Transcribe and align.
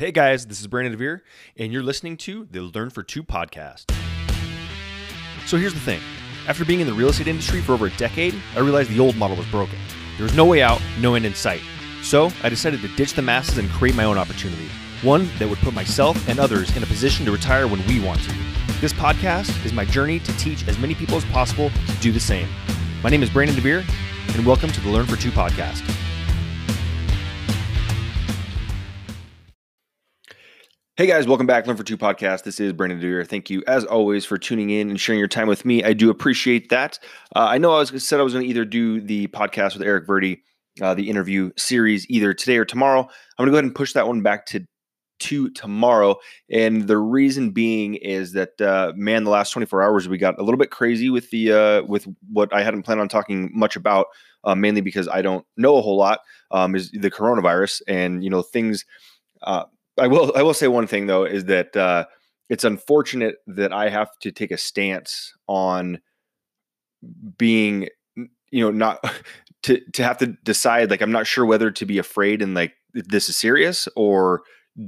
Hey 0.00 0.12
guys, 0.12 0.46
this 0.46 0.62
is 0.62 0.66
Brandon 0.66 0.94
DeVere, 0.94 1.20
and 1.58 1.70
you're 1.70 1.82
listening 1.82 2.16
to 2.16 2.48
the 2.50 2.62
Learn 2.62 2.88
for 2.88 3.02
Two 3.02 3.22
podcast. 3.22 3.92
So 5.44 5.58
here's 5.58 5.74
the 5.74 5.80
thing 5.80 6.00
after 6.48 6.64
being 6.64 6.80
in 6.80 6.86
the 6.86 6.94
real 6.94 7.10
estate 7.10 7.26
industry 7.26 7.60
for 7.60 7.74
over 7.74 7.88
a 7.88 7.90
decade, 7.98 8.34
I 8.56 8.60
realized 8.60 8.88
the 8.88 8.98
old 8.98 9.14
model 9.16 9.36
was 9.36 9.44
broken. 9.48 9.78
There 10.16 10.22
was 10.24 10.34
no 10.34 10.46
way 10.46 10.62
out, 10.62 10.80
no 11.00 11.16
end 11.16 11.26
in 11.26 11.34
sight. 11.34 11.60
So 12.02 12.30
I 12.42 12.48
decided 12.48 12.80
to 12.80 12.88
ditch 12.96 13.12
the 13.12 13.20
masses 13.20 13.58
and 13.58 13.68
create 13.68 13.94
my 13.94 14.04
own 14.04 14.16
opportunity, 14.16 14.70
one 15.02 15.28
that 15.38 15.46
would 15.46 15.58
put 15.58 15.74
myself 15.74 16.26
and 16.30 16.40
others 16.40 16.74
in 16.74 16.82
a 16.82 16.86
position 16.86 17.26
to 17.26 17.30
retire 17.32 17.68
when 17.68 17.86
we 17.86 18.00
want 18.00 18.22
to. 18.22 18.34
This 18.80 18.94
podcast 18.94 19.66
is 19.66 19.74
my 19.74 19.84
journey 19.84 20.18
to 20.20 20.38
teach 20.38 20.66
as 20.66 20.78
many 20.78 20.94
people 20.94 21.16
as 21.16 21.26
possible 21.26 21.68
to 21.68 21.96
do 22.00 22.10
the 22.10 22.18
same. 22.18 22.48
My 23.02 23.10
name 23.10 23.22
is 23.22 23.28
Brandon 23.28 23.54
DeVere, 23.54 23.84
and 24.34 24.46
welcome 24.46 24.72
to 24.72 24.80
the 24.80 24.88
Learn 24.88 25.04
for 25.04 25.16
Two 25.16 25.30
podcast. 25.30 25.86
Hey 31.00 31.06
guys, 31.06 31.26
welcome 31.26 31.46
back. 31.46 31.66
Learn 31.66 31.78
for 31.78 31.82
Two 31.82 31.96
podcast. 31.96 32.42
This 32.42 32.60
is 32.60 32.74
Brandon 32.74 33.00
DeVere. 33.00 33.26
Thank 33.26 33.48
you, 33.48 33.62
as 33.66 33.86
always, 33.86 34.26
for 34.26 34.36
tuning 34.36 34.68
in 34.68 34.90
and 34.90 35.00
sharing 35.00 35.18
your 35.18 35.28
time 35.28 35.48
with 35.48 35.64
me. 35.64 35.82
I 35.82 35.94
do 35.94 36.10
appreciate 36.10 36.68
that. 36.68 36.98
Uh, 37.34 37.46
I 37.48 37.56
know 37.56 37.72
I 37.72 37.78
was 37.78 38.06
said 38.06 38.20
I 38.20 38.22
was 38.22 38.34
going 38.34 38.44
to 38.44 38.50
either 38.50 38.66
do 38.66 39.00
the 39.00 39.26
podcast 39.28 39.72
with 39.72 39.82
Eric 39.82 40.06
Verdi, 40.06 40.42
uh, 40.82 40.92
the 40.92 41.08
interview 41.08 41.52
series, 41.56 42.04
either 42.10 42.34
today 42.34 42.58
or 42.58 42.66
tomorrow. 42.66 43.00
I'm 43.00 43.08
going 43.38 43.46
to 43.46 43.50
go 43.50 43.54
ahead 43.54 43.64
and 43.64 43.74
push 43.74 43.94
that 43.94 44.06
one 44.08 44.20
back 44.20 44.44
to 44.48 44.66
to 45.20 45.48
tomorrow. 45.52 46.16
And 46.50 46.86
the 46.86 46.98
reason 46.98 47.52
being 47.52 47.94
is 47.94 48.34
that 48.34 48.60
uh, 48.60 48.92
man, 48.94 49.24
the 49.24 49.30
last 49.30 49.52
24 49.52 49.82
hours 49.82 50.06
we 50.06 50.18
got 50.18 50.38
a 50.38 50.42
little 50.42 50.58
bit 50.58 50.70
crazy 50.70 51.08
with 51.08 51.30
the 51.30 51.52
uh, 51.52 51.82
with 51.84 52.06
what 52.30 52.52
I 52.52 52.62
hadn't 52.62 52.82
planned 52.82 53.00
on 53.00 53.08
talking 53.08 53.50
much 53.54 53.74
about, 53.74 54.08
uh, 54.44 54.54
mainly 54.54 54.82
because 54.82 55.08
I 55.08 55.22
don't 55.22 55.46
know 55.56 55.78
a 55.78 55.80
whole 55.80 55.96
lot. 55.96 56.20
Um, 56.50 56.74
is 56.74 56.90
the 56.90 57.10
coronavirus 57.10 57.80
and 57.88 58.22
you 58.22 58.28
know 58.28 58.42
things. 58.42 58.84
I 60.00 60.06
will 60.06 60.32
I 60.34 60.42
will 60.42 60.54
say 60.54 60.68
one 60.68 60.86
thing 60.86 61.06
though 61.06 61.24
is 61.24 61.44
that 61.46 61.76
uh, 61.76 62.06
it's 62.48 62.64
unfortunate 62.64 63.36
that 63.46 63.72
I 63.72 63.90
have 63.90 64.10
to 64.22 64.32
take 64.32 64.50
a 64.50 64.56
stance 64.56 65.32
on 65.46 66.00
being 67.38 67.88
you 68.16 68.64
know 68.64 68.70
not 68.70 69.04
to 69.64 69.80
to 69.92 70.02
have 70.02 70.18
to 70.18 70.26
decide 70.44 70.90
like 70.90 71.02
I'm 71.02 71.12
not 71.12 71.26
sure 71.26 71.44
whether 71.44 71.70
to 71.70 71.86
be 71.86 71.98
afraid 71.98 72.42
and 72.42 72.54
like 72.54 72.72
this 72.92 73.28
is 73.28 73.36
serious 73.36 73.88
or 73.96 74.42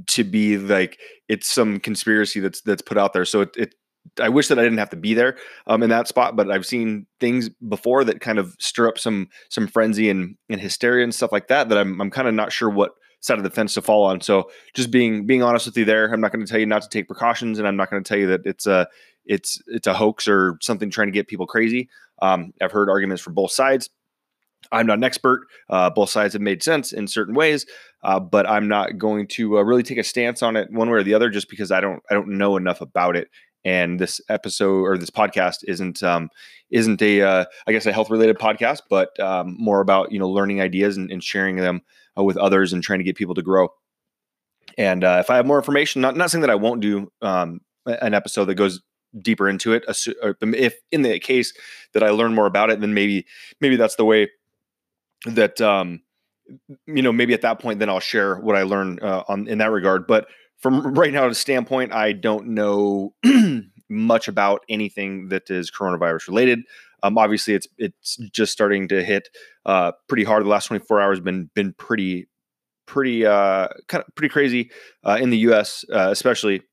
to 0.07 0.23
be 0.23 0.57
like 0.57 0.99
it's 1.29 1.47
some 1.47 1.79
conspiracy 1.79 2.39
that's 2.39 2.61
that's 2.61 2.81
put 2.81 2.97
out 2.97 3.13
there. 3.13 3.25
So 3.25 3.41
it, 3.41 3.49
it 3.55 3.75
I 4.19 4.29
wish 4.29 4.49
that 4.49 4.59
I 4.59 4.63
didn't 4.63 4.79
have 4.79 4.89
to 4.89 4.97
be 4.97 5.13
there 5.13 5.37
um, 5.67 5.81
in 5.81 5.89
that 5.89 6.09
spot, 6.09 6.35
but 6.35 6.51
I've 6.51 6.65
seen 6.65 7.07
things 7.19 7.49
before 7.49 8.03
that 8.03 8.19
kind 8.19 8.37
of 8.37 8.55
stir 8.59 8.87
up 8.87 8.99
some 8.99 9.29
some 9.49 9.67
frenzy 9.67 10.09
and, 10.09 10.35
and 10.49 10.59
hysteria 10.59 11.03
and 11.03 11.15
stuff 11.15 11.31
like 11.31 11.47
that. 11.47 11.69
That 11.69 11.77
I'm 11.77 12.01
I'm 12.01 12.11
kind 12.11 12.27
of 12.27 12.33
not 12.33 12.51
sure 12.51 12.69
what 12.69 12.91
side 13.23 13.37
of 13.37 13.43
the 13.43 13.49
fence 13.49 13.73
to 13.73 13.81
fall 13.81 14.03
on. 14.03 14.19
So 14.21 14.51
just 14.73 14.91
being 14.91 15.25
being 15.25 15.41
honest 15.41 15.65
with 15.65 15.77
you 15.77 15.85
there, 15.85 16.11
I'm 16.11 16.21
not 16.21 16.31
going 16.31 16.45
to 16.45 16.49
tell 16.49 16.59
you 16.59 16.65
not 16.65 16.81
to 16.83 16.89
take 16.89 17.07
precautions, 17.07 17.57
and 17.57 17.67
I'm 17.67 17.77
not 17.77 17.89
going 17.89 18.03
to 18.03 18.07
tell 18.07 18.17
you 18.17 18.27
that 18.27 18.41
it's 18.45 18.67
a 18.67 18.87
it's 19.25 19.61
it's 19.67 19.87
a 19.87 19.93
hoax 19.93 20.27
or 20.27 20.57
something 20.61 20.89
trying 20.89 21.07
to 21.07 21.13
get 21.13 21.27
people 21.27 21.47
crazy. 21.47 21.89
Um, 22.21 22.53
I've 22.61 22.71
heard 22.71 22.89
arguments 22.89 23.23
from 23.23 23.33
both 23.33 23.51
sides. 23.51 23.89
I'm 24.71 24.87
not 24.87 24.97
an 24.97 25.03
expert. 25.03 25.47
Uh, 25.69 25.89
both 25.89 26.09
sides 26.09 26.33
have 26.33 26.41
made 26.41 26.63
sense 26.63 26.93
in 26.93 27.07
certain 27.07 27.35
ways, 27.35 27.65
uh, 28.03 28.19
but 28.19 28.47
I'm 28.49 28.67
not 28.67 28.97
going 28.97 29.27
to 29.29 29.57
uh, 29.57 29.61
really 29.61 29.83
take 29.83 29.97
a 29.97 30.03
stance 30.03 30.41
on 30.41 30.55
it 30.55 30.71
one 30.71 30.89
way 30.89 30.99
or 30.99 31.03
the 31.03 31.13
other, 31.13 31.29
just 31.29 31.49
because 31.49 31.71
I 31.71 31.79
don't 31.79 32.03
I 32.11 32.13
don't 32.13 32.37
know 32.37 32.57
enough 32.57 32.81
about 32.81 33.15
it. 33.15 33.29
And 33.65 33.99
this 33.99 34.19
episode 34.27 34.83
or 34.83 34.97
this 34.97 35.09
podcast 35.09 35.63
isn't 35.67 36.03
um, 36.03 36.29
isn't 36.69 37.01
a 37.01 37.21
uh, 37.21 37.45
I 37.65 37.71
guess 37.71 37.85
a 37.85 37.93
health 37.93 38.09
related 38.09 38.37
podcast, 38.37 38.81
but 38.89 39.17
um, 39.19 39.55
more 39.57 39.79
about 39.79 40.11
you 40.11 40.19
know 40.19 40.29
learning 40.29 40.59
ideas 40.59 40.97
and, 40.97 41.09
and 41.11 41.23
sharing 41.23 41.55
them 41.55 41.81
uh, 42.17 42.23
with 42.23 42.37
others 42.37 42.73
and 42.73 42.83
trying 42.83 42.99
to 42.99 43.05
get 43.05 43.15
people 43.15 43.35
to 43.35 43.41
grow. 43.41 43.69
And 44.77 45.03
uh, 45.03 45.17
if 45.19 45.29
I 45.29 45.35
have 45.37 45.45
more 45.45 45.57
information, 45.57 46.01
not 46.01 46.17
not 46.17 46.31
saying 46.31 46.41
that 46.41 46.49
I 46.49 46.55
won't 46.55 46.81
do 46.81 47.11
um, 47.21 47.61
an 47.85 48.13
episode 48.13 48.45
that 48.45 48.55
goes 48.55 48.81
deeper 49.21 49.47
into 49.47 49.73
it. 49.73 49.83
If 50.41 50.75
in 50.91 51.03
the 51.03 51.19
case 51.19 51.53
that 51.93 52.03
I 52.03 52.09
learn 52.09 52.33
more 52.33 52.47
about 52.47 52.69
it, 52.69 52.81
then 52.81 52.93
maybe 52.93 53.25
maybe 53.61 53.75
that's 53.75 53.95
the 53.95 54.05
way 54.05 54.29
that 55.25 55.61
um, 55.61 56.01
you 56.85 57.01
know 57.01 57.11
maybe 57.11 57.33
at 57.33 57.41
that 57.41 57.59
point 57.59 57.79
then 57.79 57.89
I'll 57.89 57.99
share 57.99 58.35
what 58.35 58.55
I 58.55 58.63
learn 58.63 58.99
uh, 59.01 59.23
on 59.27 59.47
in 59.47 59.59
that 59.59 59.71
regard. 59.71 60.07
But 60.07 60.27
from 60.63 60.93
right 60.95 61.13
now 61.13 61.27
to 61.27 61.35
standpoint, 61.35 61.93
I 61.93 62.13
don't 62.13 62.47
know 62.47 63.13
much 63.89 64.27
about 64.27 64.63
anything 64.69 65.27
that 65.27 65.51
is 65.51 65.69
coronavirus 65.69 66.29
related. 66.29 66.61
Um, 67.03 67.17
obviously, 67.17 67.53
it's 67.53 67.67
it's 67.77 68.15
just 68.31 68.53
starting 68.53 68.87
to 68.87 69.03
hit 69.03 69.27
uh, 69.65 69.91
pretty 70.07 70.23
hard. 70.23 70.45
The 70.45 70.49
last 70.49 70.67
24 70.67 71.01
hours 71.01 71.19
been 71.19 71.49
been 71.53 71.73
pretty 71.73 72.29
pretty 72.85 73.25
uh, 73.25 73.67
kind 73.87 74.03
of 74.07 74.15
pretty 74.15 74.31
crazy 74.31 74.71
uh, 75.03 75.19
in 75.21 75.29
the 75.29 75.37
U.S. 75.39 75.85
Uh, 75.93 76.09
especially. 76.09 76.63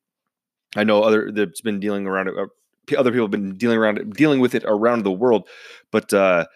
I 0.77 0.84
know 0.84 1.03
other 1.03 1.33
that's 1.33 1.61
been 1.61 1.81
dealing 1.81 2.06
around 2.06 2.29
it. 2.29 2.34
Uh, 2.39 2.47
other 2.97 3.11
people 3.11 3.25
have 3.25 3.33
been 3.33 3.56
dealing 3.56 3.77
around 3.77 4.15
dealing 4.15 4.39
with 4.39 4.55
it 4.55 4.62
around 4.65 5.03
the 5.03 5.11
world, 5.11 5.49
but 5.91 6.15
uh, 6.15 6.47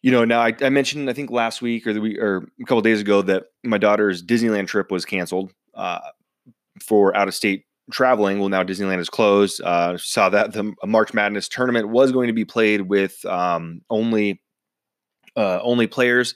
you 0.00 0.12
know, 0.12 0.24
now 0.24 0.40
I, 0.40 0.54
I, 0.60 0.68
mentioned 0.68 1.10
I 1.10 1.12
think 1.12 1.32
last 1.32 1.60
week 1.60 1.88
or 1.88 1.92
the 1.92 2.00
week 2.00 2.18
or 2.18 2.48
a 2.60 2.64
couple 2.64 2.82
days 2.82 3.00
ago 3.00 3.22
that 3.22 3.46
my 3.64 3.78
daughter's 3.78 4.22
Disneyland 4.22 4.68
trip 4.68 4.92
was 4.92 5.04
canceled 5.04 5.52
for 6.82 7.16
out 7.16 7.28
of 7.28 7.34
state 7.34 7.64
traveling. 7.90 8.38
Well, 8.38 8.48
now 8.48 8.62
Disneyland 8.62 8.98
is 8.98 9.08
closed. 9.08 9.60
Uh, 9.62 9.96
saw 9.96 10.28
that 10.28 10.52
the 10.52 10.72
March 10.84 11.14
Madness 11.14 11.48
tournament 11.48 11.88
was 11.88 12.12
going 12.12 12.26
to 12.26 12.32
be 12.32 12.44
played 12.44 12.82
with 12.82 13.24
um, 13.24 13.82
only 13.90 14.40
uh, 15.36 15.60
only 15.62 15.86
players. 15.86 16.34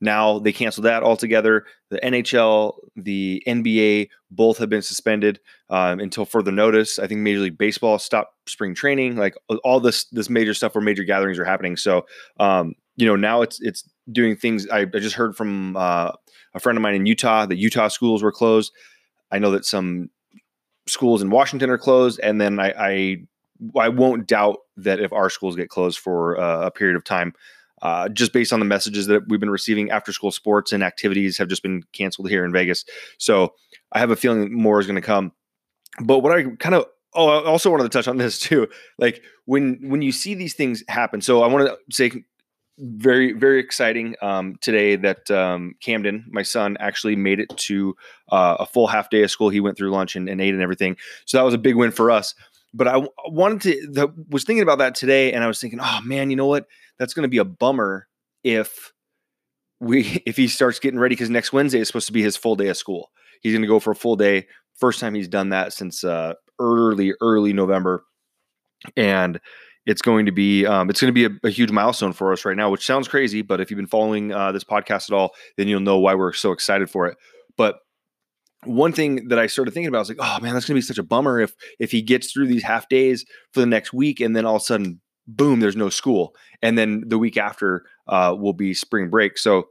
Now 0.00 0.38
they 0.38 0.52
canceled 0.52 0.84
that 0.84 1.02
altogether. 1.02 1.64
The 1.90 1.98
NHL, 2.00 2.74
the 2.96 3.42
NBA, 3.46 4.08
both 4.30 4.58
have 4.58 4.68
been 4.68 4.82
suspended 4.82 5.40
um, 5.70 6.00
until 6.00 6.24
further 6.24 6.52
notice. 6.52 6.98
I 6.98 7.06
think 7.06 7.20
Major 7.20 7.40
League 7.40 7.58
Baseball 7.58 7.98
stopped 7.98 8.34
spring 8.48 8.74
training. 8.74 9.16
Like 9.16 9.34
all 9.64 9.80
this, 9.80 10.04
this 10.06 10.28
major 10.28 10.52
stuff 10.52 10.74
where 10.74 10.82
major 10.82 11.04
gatherings 11.04 11.38
are 11.38 11.44
happening. 11.44 11.76
So, 11.76 12.04
um, 12.38 12.74
you 12.96 13.06
know, 13.06 13.16
now 13.16 13.42
it's 13.42 13.60
it's 13.60 13.88
doing 14.12 14.36
things. 14.36 14.68
I, 14.68 14.80
I 14.80 14.98
just 14.98 15.16
heard 15.16 15.36
from 15.36 15.76
uh, 15.76 16.12
a 16.54 16.60
friend 16.60 16.76
of 16.76 16.82
mine 16.82 16.94
in 16.94 17.06
Utah 17.06 17.46
that 17.46 17.56
Utah 17.56 17.88
schools 17.88 18.22
were 18.22 18.32
closed. 18.32 18.72
I 19.34 19.38
know 19.40 19.50
that 19.50 19.64
some 19.64 20.10
schools 20.86 21.20
in 21.20 21.28
Washington 21.28 21.68
are 21.68 21.78
closed, 21.78 22.20
and 22.22 22.40
then 22.40 22.60
I 22.60 22.72
I, 22.78 23.16
I 23.80 23.88
won't 23.88 24.28
doubt 24.28 24.58
that 24.76 25.00
if 25.00 25.12
our 25.12 25.28
schools 25.28 25.56
get 25.56 25.68
closed 25.68 25.98
for 25.98 26.38
uh, 26.40 26.66
a 26.66 26.70
period 26.70 26.94
of 26.96 27.02
time, 27.02 27.34
uh, 27.82 28.08
just 28.08 28.32
based 28.32 28.52
on 28.52 28.60
the 28.60 28.64
messages 28.64 29.08
that 29.08 29.28
we've 29.28 29.40
been 29.40 29.50
receiving, 29.50 29.90
after 29.90 30.12
school 30.12 30.30
sports 30.30 30.72
and 30.72 30.84
activities 30.84 31.36
have 31.38 31.48
just 31.48 31.64
been 31.64 31.82
canceled 31.92 32.30
here 32.30 32.44
in 32.44 32.52
Vegas. 32.52 32.84
So 33.18 33.54
I 33.90 33.98
have 33.98 34.10
a 34.12 34.16
feeling 34.16 34.52
more 34.52 34.78
is 34.78 34.86
going 34.86 34.94
to 34.94 35.02
come. 35.02 35.32
But 36.00 36.20
what 36.20 36.32
I 36.32 36.44
kind 36.60 36.76
of 36.76 36.86
oh, 37.12 37.28
I 37.28 37.44
also 37.44 37.70
wanted 37.70 37.84
to 37.84 37.88
touch 37.88 38.06
on 38.06 38.18
this 38.18 38.38
too. 38.38 38.68
Like 38.98 39.20
when 39.46 39.80
when 39.82 40.00
you 40.00 40.12
see 40.12 40.34
these 40.34 40.54
things 40.54 40.84
happen. 40.86 41.20
So 41.20 41.42
I 41.42 41.48
want 41.48 41.66
to 41.66 41.78
say 41.90 42.24
very 42.78 43.32
very 43.32 43.60
exciting 43.60 44.16
um, 44.20 44.56
today 44.60 44.96
that 44.96 45.30
um, 45.30 45.74
Camden, 45.80 46.24
my 46.28 46.42
son, 46.42 46.76
actually 46.80 47.16
made 47.16 47.40
it 47.40 47.48
to 47.56 47.94
uh, 48.30 48.56
a 48.60 48.66
full 48.66 48.86
half 48.86 49.10
day 49.10 49.22
of 49.22 49.30
school. 49.30 49.48
He 49.48 49.60
went 49.60 49.76
through 49.76 49.90
lunch 49.90 50.16
and, 50.16 50.28
and, 50.28 50.40
ate 50.40 50.54
and 50.54 50.62
everything, 50.62 50.96
so 51.24 51.38
that 51.38 51.44
was 51.44 51.54
a 51.54 51.58
big 51.58 51.76
win 51.76 51.90
for 51.90 52.10
us. 52.10 52.34
But 52.72 52.88
I 52.88 53.06
wanted 53.26 53.60
to 53.62 53.86
the, 53.92 54.26
was 54.28 54.44
thinking 54.44 54.62
about 54.62 54.78
that 54.78 54.94
today, 54.94 55.32
and 55.32 55.44
I 55.44 55.46
was 55.46 55.60
thinking, 55.60 55.78
oh 55.80 56.00
man, 56.04 56.30
you 56.30 56.36
know 56.36 56.46
what? 56.46 56.66
That's 56.98 57.14
going 57.14 57.22
to 57.22 57.28
be 57.28 57.38
a 57.38 57.44
bummer 57.44 58.08
if 58.42 58.92
we 59.80 60.22
if 60.26 60.36
he 60.36 60.48
starts 60.48 60.78
getting 60.78 60.98
ready 60.98 61.14
because 61.14 61.30
next 61.30 61.52
Wednesday 61.52 61.80
is 61.80 61.86
supposed 61.86 62.06
to 62.06 62.12
be 62.12 62.22
his 62.22 62.36
full 62.36 62.56
day 62.56 62.68
of 62.68 62.76
school. 62.76 63.10
He's 63.40 63.52
going 63.52 63.62
to 63.62 63.68
go 63.68 63.80
for 63.80 63.92
a 63.92 63.96
full 63.96 64.16
day. 64.16 64.46
First 64.74 65.00
time 65.00 65.14
he's 65.14 65.28
done 65.28 65.50
that 65.50 65.72
since 65.72 66.02
uh, 66.02 66.34
early 66.58 67.14
early 67.20 67.52
November, 67.52 68.04
and 68.96 69.40
it's 69.86 70.02
going 70.02 70.26
to 70.26 70.32
be 70.32 70.66
um, 70.66 70.90
it's 70.90 71.00
going 71.00 71.12
to 71.14 71.28
be 71.28 71.34
a, 71.34 71.48
a, 71.48 71.50
huge 71.50 71.70
milestone 71.70 72.12
for 72.12 72.32
us 72.32 72.44
right 72.44 72.56
now, 72.56 72.70
which 72.70 72.86
sounds 72.86 73.08
crazy, 73.08 73.42
but 73.42 73.60
if 73.60 73.70
you've 73.70 73.76
been 73.76 73.86
following 73.86 74.32
uh, 74.32 74.52
this 74.52 74.64
podcast 74.64 75.10
at 75.10 75.12
all, 75.12 75.34
then 75.56 75.68
you'll 75.68 75.80
know 75.80 75.98
why 75.98 76.14
we're 76.14 76.32
so 76.32 76.52
excited 76.52 76.88
for 76.88 77.06
it. 77.06 77.16
But 77.56 77.76
one 78.64 78.92
thing 78.92 79.28
that 79.28 79.38
I 79.38 79.46
started 79.46 79.72
thinking 79.72 79.88
about 79.88 80.00
was 80.00 80.08
like, 80.08 80.18
oh 80.20 80.40
man, 80.40 80.54
that's 80.54 80.66
going 80.66 80.74
to 80.74 80.78
be 80.78 80.80
such 80.80 80.98
a 80.98 81.02
bummer 81.02 81.40
if 81.40 81.54
if 81.78 81.90
he 81.90 82.02
gets 82.02 82.32
through 82.32 82.46
these 82.46 82.62
half 82.62 82.88
days 82.88 83.24
for 83.52 83.60
the 83.60 83.66
next 83.66 83.92
week, 83.92 84.20
and 84.20 84.34
then 84.34 84.44
all 84.44 84.56
of 84.56 84.62
a 84.62 84.64
sudden, 84.64 85.00
boom, 85.26 85.60
there's 85.60 85.76
no 85.76 85.90
school, 85.90 86.34
and 86.62 86.78
then 86.78 87.04
the 87.06 87.18
week 87.18 87.36
after 87.36 87.84
uh, 88.08 88.34
will 88.38 88.52
be 88.52 88.74
spring 88.74 89.10
break. 89.10 89.38
So 89.38 89.68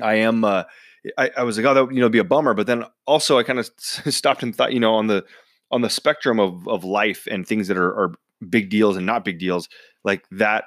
I 0.00 0.14
am. 0.14 0.44
Uh, 0.44 0.64
I, 1.16 1.30
I 1.38 1.42
was 1.44 1.56
like, 1.56 1.64
oh, 1.64 1.72
that 1.74 1.94
you 1.94 2.00
know, 2.00 2.10
be 2.10 2.18
a 2.18 2.24
bummer. 2.24 2.52
But 2.52 2.66
then 2.66 2.84
also, 3.06 3.38
I 3.38 3.42
kind 3.42 3.58
of 3.58 3.70
stopped 3.78 4.42
and 4.42 4.54
thought, 4.54 4.72
you 4.72 4.80
know, 4.80 4.94
on 4.94 5.06
the 5.06 5.24
on 5.70 5.82
the 5.82 5.90
spectrum 5.90 6.40
of 6.40 6.66
of 6.68 6.84
life 6.84 7.26
and 7.30 7.46
things 7.46 7.68
that 7.68 7.76
are, 7.76 7.90
are 7.90 8.14
big 8.48 8.70
deals 8.70 8.96
and 8.96 9.06
not 9.06 9.24
big 9.24 9.38
deals 9.38 9.68
like 10.04 10.24
that 10.30 10.64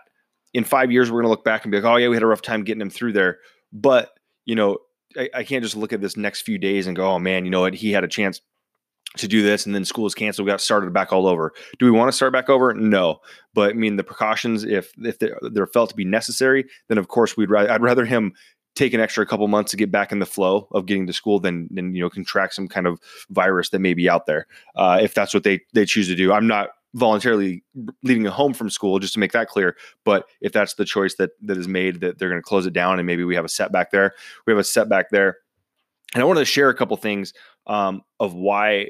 in 0.54 0.64
five 0.64 0.92
years 0.92 1.12
we're 1.12 1.22
going 1.22 1.26
to 1.26 1.30
look 1.30 1.44
back 1.44 1.64
and 1.64 1.72
be 1.72 1.80
like 1.80 1.92
oh 1.92 1.98
yeah 1.98 2.08
we 2.08 2.16
had 2.16 2.24
a 2.24 2.28
rough 2.28 2.42
time 2.42 2.64
getting 2.64 2.82
him 2.82 2.90
through 2.90 3.14
there. 3.14 3.40
But 3.72 4.12
you 4.46 4.56
know 4.56 4.78
I, 5.18 5.30
I, 5.34 5.44
can't 5.44 5.64
just 5.64 5.76
look 5.76 5.94
at 5.94 6.02
this 6.02 6.18
next 6.18 6.42
few 6.42 6.58
days 6.58 6.88
and 6.88 6.96
go 6.96 7.08
oh 7.08 7.20
man 7.20 7.46
you 7.46 7.52
know 7.52 7.62
what? 7.62 7.74
He 7.74 7.92
had 7.92 8.04
a 8.04 8.08
chance 8.08 8.42
to 9.18 9.28
do 9.28 9.44
this 9.44 9.66
and 9.66 9.76
then 9.76 9.86
school 9.86 10.08
is 10.08 10.16
canceled 10.16 10.46
we 10.46 10.52
got 10.52 10.62
started 10.62 10.94
back 10.94 11.14
all 11.14 11.28
over. 11.28 11.54
Do 11.78 11.86
we 11.86 11.92
want 11.92 12.10
to 12.10 12.16
start 12.16 12.34
back 12.34 12.50
over? 12.50 12.74
No. 12.74 13.20
But 13.54 13.72
i 13.72 13.74
mean 13.74 13.96
the 13.96 14.04
precautions 14.04 14.64
if 14.64 14.92
if 14.98 15.20
they're, 15.20 15.40
they're 15.42 15.68
felt 15.68 15.90
to 15.92 15.96
be 15.96 16.06
necessary 16.06 16.66
then 16.88 16.98
of 16.98 17.08
course 17.08 17.38
we'd 17.38 17.52
rather 17.52 17.72
i'd 17.72 17.84
rather 17.84 18.06
him 18.06 18.34
take 18.76 18.94
an 18.94 19.00
extra 19.00 19.26
couple 19.26 19.48
months 19.48 19.72
to 19.72 19.78
get 19.78 19.92
back 19.92 20.12
in 20.12 20.20
the 20.20 20.26
flow 20.26 20.68
of 20.72 20.86
getting 20.86 21.08
to 21.08 21.14
school 21.14 21.40
than 21.40 21.68
than 21.72 21.94
you 21.94 22.02
know 22.02 22.10
contract 22.10 22.54
some 22.54 22.68
kind 22.68 22.88
of 22.88 23.00
virus 23.30 23.70
that 23.70 23.80
may 23.80 23.94
be 23.94 24.10
out 24.10 24.26
there 24.26 24.48
uh, 24.76 25.00
if 25.02 25.14
that's 25.14 25.34
what 25.34 25.44
they 25.44 25.62
they 25.74 25.86
choose 25.86 26.08
to 26.08 26.16
do. 26.16 26.34
I'm 26.34 26.48
not 26.48 26.70
voluntarily 26.94 27.64
leaving 28.04 28.28
a 28.28 28.32
home 28.32 28.54
from 28.54 28.70
school 28.70 29.00
just 29.00 29.14
to 29.14 29.20
make 29.20 29.32
that 29.32 29.48
clear 29.48 29.76
but 30.04 30.28
if 30.42 30.52
that's 30.52 30.76
the 30.76 30.86
choice 30.86 31.16
that 31.16 31.32
that 31.42 31.58
is 31.58 31.68
made 31.68 32.02
that 32.02 32.20
they're 32.20 32.30
going 32.30 32.42
to 32.42 32.46
close 32.46 32.66
it 32.66 32.74
down 32.74 33.00
and 33.00 33.08
maybe 33.08 33.24
we 33.24 33.36
have 33.36 33.46
a 33.46 33.50
setback 33.50 33.92
there 33.92 34.14
we 34.46 34.54
have 34.54 34.60
a 34.60 34.64
setback 34.64 35.10
there. 35.10 35.38
And 36.14 36.22
i 36.22 36.26
wanted 36.26 36.42
to 36.42 36.46
share 36.46 36.70
a 36.70 36.76
couple 36.76 36.96
things 36.98 37.34
um, 37.66 38.04
of 38.20 38.34
why 38.34 38.90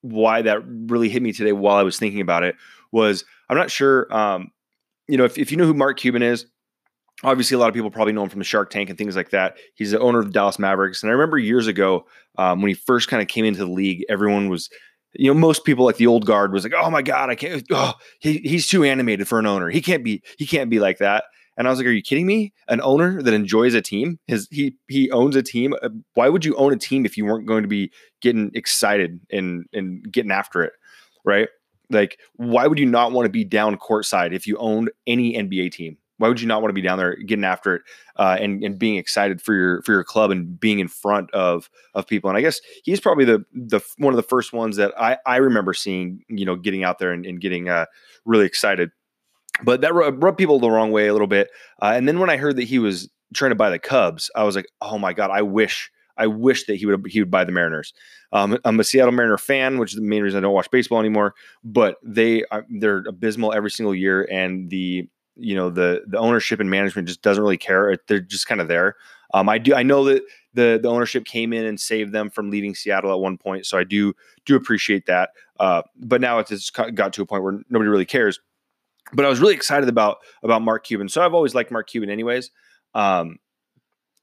why 0.00 0.42
that 0.42 0.60
really 0.64 1.08
hit 1.08 1.22
me 1.22 1.32
today 1.32 1.52
while 1.52 1.76
i 1.76 1.82
was 1.82 1.98
thinking 1.98 2.20
about 2.20 2.42
it 2.42 2.56
was 2.90 3.24
i'm 3.48 3.56
not 3.56 3.70
sure 3.70 4.12
um, 4.14 4.50
you 5.06 5.16
know 5.16 5.24
if, 5.24 5.38
if 5.38 5.52
you 5.52 5.56
know 5.56 5.66
who 5.66 5.74
mark 5.74 5.98
cuban 5.98 6.22
is 6.22 6.46
obviously 7.24 7.54
a 7.56 7.58
lot 7.58 7.68
of 7.68 7.74
people 7.74 7.90
probably 7.90 8.12
know 8.12 8.22
him 8.22 8.28
from 8.28 8.38
the 8.38 8.44
shark 8.44 8.70
tank 8.70 8.88
and 8.88 8.96
things 8.98 9.16
like 9.16 9.30
that. 9.30 9.56
He's 9.74 9.90
the 9.90 9.98
owner 10.00 10.20
of 10.20 10.26
the 10.26 10.32
dallas 10.32 10.58
mavericks. 10.58 11.02
And 11.02 11.10
i 11.10 11.12
remember 11.12 11.38
years 11.38 11.66
ago 11.66 12.06
um, 12.36 12.62
when 12.62 12.68
he 12.68 12.74
first 12.74 13.08
kind 13.08 13.20
of 13.20 13.28
came 13.28 13.44
into 13.44 13.60
the 13.60 13.70
league 13.70 14.04
everyone 14.08 14.48
was 14.48 14.70
you 15.18 15.32
know, 15.32 15.38
most 15.38 15.64
people 15.64 15.84
like 15.84 15.96
the 15.96 16.06
old 16.06 16.24
guard 16.24 16.52
was 16.52 16.62
like, 16.64 16.72
"Oh 16.80 16.90
my 16.90 17.02
god, 17.02 17.28
I 17.28 17.34
can't. 17.34 17.62
Oh, 17.72 17.94
he, 18.20 18.38
he's 18.38 18.68
too 18.68 18.84
animated 18.84 19.28
for 19.28 19.38
an 19.40 19.46
owner. 19.46 19.68
He 19.68 19.82
can't 19.82 20.04
be. 20.04 20.22
He 20.38 20.46
can't 20.46 20.70
be 20.70 20.78
like 20.78 20.98
that." 20.98 21.24
And 21.56 21.66
I 21.66 21.70
was 21.70 21.80
like, 21.80 21.88
"Are 21.88 21.92
you 21.92 22.02
kidding 22.02 22.26
me? 22.26 22.52
An 22.68 22.80
owner 22.82 23.20
that 23.20 23.34
enjoys 23.34 23.74
a 23.74 23.82
team, 23.82 24.20
his 24.28 24.46
he 24.50 24.76
he 24.88 25.10
owns 25.10 25.34
a 25.34 25.42
team. 25.42 25.74
Uh, 25.82 25.90
why 26.14 26.28
would 26.28 26.44
you 26.44 26.54
own 26.54 26.72
a 26.72 26.76
team 26.76 27.04
if 27.04 27.16
you 27.18 27.26
weren't 27.26 27.46
going 27.46 27.62
to 27.62 27.68
be 27.68 27.90
getting 28.22 28.52
excited 28.54 29.20
and 29.30 29.66
and 29.72 30.10
getting 30.10 30.30
after 30.30 30.62
it, 30.62 30.72
right? 31.24 31.48
Like, 31.90 32.18
why 32.36 32.66
would 32.68 32.78
you 32.78 32.86
not 32.86 33.12
want 33.12 33.26
to 33.26 33.30
be 33.30 33.44
down 33.44 33.76
courtside 33.76 34.32
if 34.32 34.46
you 34.46 34.56
owned 34.58 34.90
any 35.06 35.34
NBA 35.36 35.72
team? 35.72 35.98
Why 36.18 36.28
would 36.28 36.40
you 36.40 36.46
not 36.46 36.60
want 36.60 36.70
to 36.70 36.74
be 36.74 36.82
down 36.82 36.98
there 36.98 37.16
getting 37.16 37.44
after 37.44 37.76
it 37.76 37.82
uh, 38.16 38.36
and 38.38 38.62
and 38.62 38.78
being 38.78 38.96
excited 38.96 39.40
for 39.40 39.54
your 39.54 39.82
for 39.82 39.92
your 39.92 40.04
club 40.04 40.30
and 40.30 40.58
being 40.58 40.78
in 40.78 40.88
front 40.88 41.30
of 41.32 41.70
of 41.94 42.06
people? 42.06 42.28
And 42.28 42.36
I 42.36 42.42
guess 42.42 42.60
he's 42.84 43.00
probably 43.00 43.24
the 43.24 43.44
the 43.52 43.80
one 43.96 44.12
of 44.12 44.16
the 44.16 44.22
first 44.22 44.52
ones 44.52 44.76
that 44.76 44.92
I 45.00 45.18
I 45.26 45.36
remember 45.36 45.72
seeing 45.72 46.22
you 46.28 46.44
know 46.44 46.56
getting 46.56 46.84
out 46.84 46.98
there 46.98 47.12
and, 47.12 47.24
and 47.24 47.40
getting 47.40 47.68
uh, 47.68 47.86
really 48.24 48.46
excited. 48.46 48.90
But 49.64 49.80
that 49.80 49.94
rubbed 49.94 50.38
people 50.38 50.60
the 50.60 50.70
wrong 50.70 50.92
way 50.92 51.08
a 51.08 51.12
little 51.12 51.26
bit. 51.26 51.50
Uh, 51.82 51.92
and 51.96 52.06
then 52.06 52.20
when 52.20 52.30
I 52.30 52.36
heard 52.36 52.56
that 52.56 52.64
he 52.64 52.78
was 52.78 53.08
trying 53.34 53.50
to 53.50 53.56
buy 53.56 53.70
the 53.70 53.78
Cubs, 53.78 54.30
I 54.36 54.44
was 54.44 54.54
like, 54.54 54.66
oh 54.80 54.98
my 54.98 55.12
god, 55.12 55.30
I 55.30 55.42
wish 55.42 55.90
I 56.18 56.26
wish 56.26 56.66
that 56.66 56.76
he 56.76 56.86
would 56.86 57.06
he 57.08 57.20
would 57.20 57.30
buy 57.30 57.44
the 57.44 57.52
Mariners. 57.52 57.94
Um, 58.32 58.58
I'm 58.64 58.78
a 58.80 58.84
Seattle 58.84 59.12
Mariner 59.12 59.38
fan, 59.38 59.78
which 59.78 59.92
is 59.92 59.96
the 59.96 60.02
main 60.02 60.22
reason 60.22 60.38
I 60.38 60.40
don't 60.42 60.52
watch 60.52 60.70
baseball 60.70 61.00
anymore. 61.00 61.34
But 61.64 61.96
they 62.02 62.44
are, 62.50 62.66
they're 62.68 63.04
abysmal 63.08 63.52
every 63.52 63.70
single 63.70 63.94
year, 63.94 64.28
and 64.30 64.68
the 64.68 65.08
you 65.38 65.54
know 65.54 65.70
the 65.70 66.02
the 66.06 66.18
ownership 66.18 66.60
and 66.60 66.70
management 66.70 67.08
just 67.08 67.22
doesn't 67.22 67.42
really 67.42 67.56
care. 67.56 67.96
They're 68.06 68.20
just 68.20 68.46
kind 68.46 68.60
of 68.60 68.68
there. 68.68 68.96
Um, 69.34 69.48
I 69.48 69.58
do 69.58 69.74
I 69.74 69.82
know 69.82 70.04
that 70.04 70.22
the 70.54 70.78
the 70.82 70.88
ownership 70.88 71.24
came 71.24 71.52
in 71.52 71.64
and 71.64 71.78
saved 71.78 72.12
them 72.12 72.30
from 72.30 72.50
leaving 72.50 72.74
Seattle 72.74 73.12
at 73.12 73.20
one 73.20 73.38
point, 73.38 73.66
so 73.66 73.78
I 73.78 73.84
do 73.84 74.14
do 74.44 74.56
appreciate 74.56 75.06
that. 75.06 75.30
Uh, 75.60 75.82
but 75.96 76.20
now 76.20 76.38
it's 76.38 76.70
got 76.70 77.12
to 77.12 77.22
a 77.22 77.26
point 77.26 77.42
where 77.42 77.60
nobody 77.68 77.88
really 77.88 78.06
cares. 78.06 78.40
But 79.12 79.24
I 79.24 79.28
was 79.28 79.40
really 79.40 79.54
excited 79.54 79.88
about 79.88 80.18
about 80.42 80.62
Mark 80.62 80.84
Cuban. 80.84 81.08
So 81.08 81.24
I've 81.24 81.34
always 81.34 81.54
liked 81.54 81.70
Mark 81.70 81.88
Cuban, 81.88 82.10
anyways. 82.10 82.50
Um, 82.94 83.38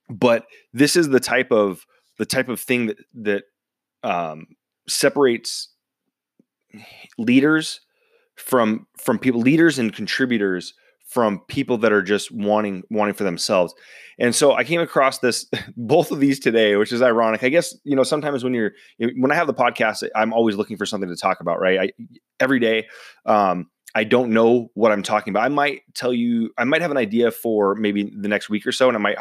but 0.10 0.46
this 0.74 0.96
is 0.96 1.10
the 1.10 1.20
type 1.20 1.52
of 1.52 1.86
the 2.18 2.26
type 2.26 2.50
of 2.50 2.60
thing 2.60 2.88
that 2.88 2.98
that 3.14 3.44
um, 4.04 4.48
separates 4.88 5.70
leaders 7.18 7.82
from 8.36 8.88
from 8.98 9.18
people 9.18 9.42
leaders 9.42 9.80
and 9.80 9.94
contributors 9.94 10.74
from 11.06 11.40
people 11.48 11.78
that 11.78 11.92
are 11.92 12.02
just 12.02 12.32
wanting 12.32 12.84
wanting 12.90 13.14
for 13.14 13.24
themselves. 13.24 13.74
And 14.18 14.34
so 14.34 14.54
I 14.54 14.64
came 14.64 14.82
across 14.82 15.20
this 15.20 15.50
both 15.78 16.12
of 16.12 16.20
these 16.20 16.40
today, 16.40 16.76
which 16.76 16.92
is 16.92 17.02
ironic. 17.02 17.44
I 17.44 17.50
guess 17.50 17.76
you 17.84 17.96
know 17.96 18.04
sometimes 18.04 18.44
when 18.44 18.54
you're 18.54 18.72
when 19.00 19.32
I 19.32 19.36
have 19.36 19.48
the 19.48 19.54
podcast, 19.54 20.08
I'm 20.16 20.34
always 20.34 20.56
looking 20.56 20.78
for 20.78 20.86
something 20.86 21.10
to 21.10 21.16
talk 21.16 21.40
about. 21.40 21.60
Right, 21.60 21.80
I, 21.80 22.06
every 22.40 22.60
day. 22.60 22.88
Um, 23.26 23.70
I 23.98 24.04
don't 24.04 24.32
know 24.32 24.72
what 24.74 24.92
I'm 24.92 25.04
talking 25.04 25.32
about. 25.32 25.46
I 25.46 25.48
might 25.48 25.84
tell 25.94 26.14
you, 26.14 26.52
I 26.58 26.66
might 26.66 26.82
have 26.82 26.92
an 26.92 26.98
idea 26.98 27.32
for 27.32 27.76
maybe 27.76 28.12
the 28.14 28.28
next 28.28 28.50
week 28.50 28.68
or 28.68 28.74
so, 28.74 28.90
and 28.90 28.98
I 28.98 29.00
might 29.00 29.18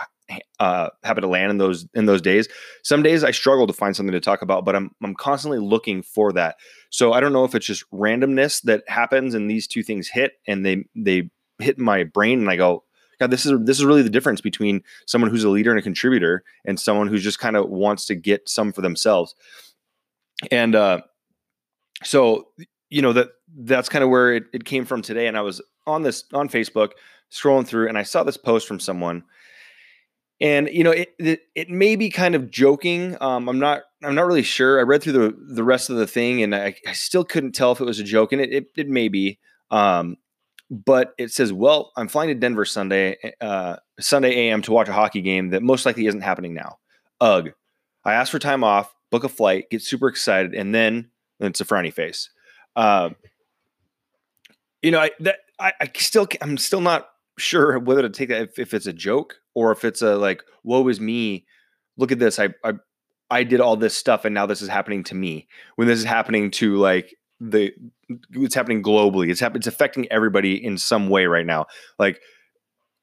uh, 0.58 0.88
happen 1.04 1.22
to 1.22 1.28
land 1.28 1.50
in 1.50 1.58
those 1.58 1.86
in 1.94 2.06
those 2.06 2.20
days. 2.20 2.48
Some 2.82 3.02
days 3.02 3.22
I 3.22 3.30
struggle 3.30 3.68
to 3.68 3.72
find 3.72 3.94
something 3.94 4.12
to 4.12 4.20
talk 4.20 4.42
about, 4.42 4.64
but 4.64 4.74
I'm 4.74 4.90
I'm 5.02 5.14
constantly 5.14 5.60
looking 5.60 6.02
for 6.02 6.32
that. 6.32 6.56
So 6.90 7.12
I 7.12 7.20
don't 7.20 7.32
know 7.32 7.44
if 7.44 7.54
it's 7.54 7.66
just 7.66 7.88
randomness 7.92 8.62
that 8.62 8.82
happens 8.88 9.34
and 9.34 9.48
these 9.48 9.68
two 9.68 9.84
things 9.84 10.08
hit 10.08 10.32
and 10.48 10.66
they 10.66 10.84
they 10.96 11.30
hit 11.58 11.78
my 11.78 12.04
brain 12.04 12.40
and 12.40 12.50
I 12.50 12.56
go, 12.56 12.84
God, 13.20 13.30
this 13.30 13.46
is 13.46 13.52
this 13.64 13.78
is 13.78 13.84
really 13.84 14.02
the 14.02 14.10
difference 14.10 14.40
between 14.40 14.82
someone 15.06 15.30
who's 15.30 15.44
a 15.44 15.48
leader 15.48 15.70
and 15.70 15.78
a 15.78 15.82
contributor 15.82 16.42
and 16.64 16.78
someone 16.78 17.08
who 17.08 17.18
just 17.18 17.38
kind 17.38 17.56
of 17.56 17.68
wants 17.68 18.06
to 18.06 18.14
get 18.14 18.48
some 18.48 18.72
for 18.72 18.82
themselves. 18.82 19.34
And 20.50 20.74
uh, 20.74 21.02
so 22.02 22.48
you 22.90 23.02
know 23.02 23.12
that 23.12 23.28
that's 23.56 23.88
kind 23.88 24.02
of 24.02 24.10
where 24.10 24.34
it, 24.34 24.44
it 24.52 24.64
came 24.64 24.84
from 24.84 25.02
today. 25.02 25.26
And 25.26 25.36
I 25.36 25.42
was 25.42 25.62
on 25.86 26.02
this 26.02 26.24
on 26.32 26.48
Facebook 26.48 26.92
scrolling 27.30 27.66
through 27.66 27.88
and 27.88 27.98
I 27.98 28.02
saw 28.02 28.22
this 28.22 28.36
post 28.36 28.66
from 28.66 28.80
someone. 28.80 29.24
And 30.40 30.68
you 30.68 30.82
know, 30.82 30.90
it, 30.90 31.14
it, 31.18 31.40
it 31.54 31.70
may 31.70 31.94
be 31.96 32.10
kind 32.10 32.34
of 32.34 32.50
joking. 32.50 33.16
Um, 33.20 33.48
I'm 33.48 33.60
not 33.60 33.82
I'm 34.02 34.16
not 34.16 34.26
really 34.26 34.42
sure. 34.42 34.80
I 34.80 34.82
read 34.82 35.02
through 35.02 35.12
the 35.12 35.54
the 35.54 35.64
rest 35.64 35.88
of 35.88 35.96
the 35.96 36.06
thing 36.06 36.42
and 36.42 36.54
I, 36.54 36.74
I 36.86 36.92
still 36.92 37.24
couldn't 37.24 37.52
tell 37.52 37.72
if 37.72 37.80
it 37.80 37.84
was 37.84 38.00
a 38.00 38.04
joke, 38.04 38.32
and 38.32 38.42
it 38.42 38.52
it, 38.52 38.66
it 38.76 38.88
may 38.88 39.08
be. 39.08 39.38
Um, 39.70 40.18
but 40.70 41.14
it 41.18 41.30
says, 41.30 41.52
"Well, 41.52 41.92
I'm 41.96 42.08
flying 42.08 42.28
to 42.28 42.34
Denver 42.34 42.64
Sunday, 42.64 43.16
uh, 43.40 43.76
Sunday 44.00 44.48
AM 44.48 44.62
to 44.62 44.72
watch 44.72 44.88
a 44.88 44.92
hockey 44.92 45.20
game 45.20 45.50
that 45.50 45.62
most 45.62 45.86
likely 45.86 46.06
isn't 46.06 46.22
happening 46.22 46.54
now." 46.54 46.78
Ugh. 47.20 47.50
I 48.04 48.14
asked 48.14 48.32
for 48.32 48.38
time 48.38 48.62
off, 48.64 48.94
book 49.10 49.24
a 49.24 49.28
flight, 49.28 49.70
get 49.70 49.82
super 49.82 50.08
excited, 50.08 50.54
and 50.54 50.74
then, 50.74 51.10
then 51.38 51.50
it's 51.50 51.60
a 51.60 51.64
frowny 51.64 51.92
face. 51.92 52.30
Uh, 52.76 53.10
you 54.82 54.90
know, 54.90 55.00
I 55.00 55.10
that 55.20 55.38
I, 55.58 55.72
I, 55.80 55.90
still 55.96 56.26
I'm 56.42 56.58
still 56.58 56.80
not 56.80 57.08
sure 57.38 57.78
whether 57.78 58.02
to 58.02 58.10
take 58.10 58.28
that 58.28 58.42
if, 58.42 58.58
if 58.58 58.74
it's 58.74 58.86
a 58.86 58.92
joke 58.92 59.36
or 59.54 59.72
if 59.72 59.84
it's 59.84 60.02
a 60.02 60.16
like, 60.16 60.42
"Woe 60.62 60.86
is 60.88 61.00
me." 61.00 61.46
Look 61.96 62.12
at 62.12 62.18
this. 62.18 62.38
I 62.38 62.48
I 62.64 62.74
I 63.30 63.44
did 63.44 63.60
all 63.60 63.76
this 63.76 63.96
stuff, 63.96 64.24
and 64.24 64.34
now 64.34 64.46
this 64.46 64.62
is 64.62 64.68
happening 64.68 65.04
to 65.04 65.14
me. 65.14 65.48
When 65.76 65.88
this 65.88 65.98
is 65.98 66.04
happening 66.04 66.50
to 66.52 66.76
like 66.76 67.14
the 67.50 67.72
it's 68.32 68.54
happening 68.54 68.82
globally. 68.82 69.30
It's 69.30 69.40
happening. 69.40 69.60
It's 69.60 69.66
affecting 69.66 70.10
everybody 70.10 70.62
in 70.62 70.78
some 70.78 71.08
way 71.08 71.26
right 71.26 71.46
now. 71.46 71.66
Like 71.98 72.20